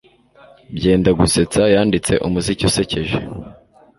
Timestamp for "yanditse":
1.75-2.13